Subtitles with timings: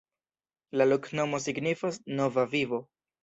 [0.81, 2.81] La loknomo signifas: Nova Vivo.